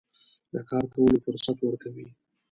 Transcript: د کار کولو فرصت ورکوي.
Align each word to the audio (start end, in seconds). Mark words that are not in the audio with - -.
د 0.53 0.55
کار 0.69 0.83
کولو 0.93 1.17
فرصت 1.25 1.57
ورکوي. 1.61 2.07